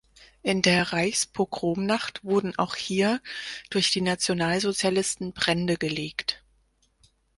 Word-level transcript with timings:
In 0.41 0.63
der 0.63 0.93
Reichspogromnacht 0.93 2.23
wurden 2.23 2.57
auch 2.57 2.73
hier 2.75 3.21
durch 3.69 3.91
die 3.91 4.01
Nationalsozialisten 4.01 5.31
Brände 5.31 5.77
gelegt. 5.77 6.43